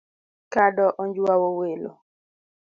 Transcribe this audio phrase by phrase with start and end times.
[0.53, 1.91] Kado onjwawo welo